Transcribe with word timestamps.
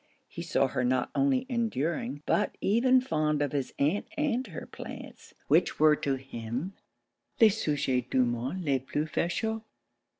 He 0.27 0.41
saw 0.41 0.65
her 0.69 0.83
not 0.83 1.11
only 1.13 1.45
enduring 1.47 2.23
but 2.25 2.57
even 2.59 3.01
fond 3.01 3.39
of 3.39 3.51
his 3.51 3.71
aunt 3.77 4.07
and 4.17 4.47
her 4.47 4.65
plants, 4.65 5.35
which 5.47 5.79
were 5.79 5.95
to 5.97 6.15
him, 6.15 6.73
'les 7.39 7.49
sujets 7.51 8.07
du 8.09 8.25
monde 8.25 8.65
les 8.65 8.79
plus 8.79 9.07
facheux.' 9.07 9.61